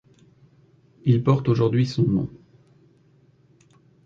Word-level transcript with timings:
Il 1.05 1.23
porte 1.23 1.47
aujourd’hui 1.47 1.85
son 1.85 2.01
nom. 2.01 2.29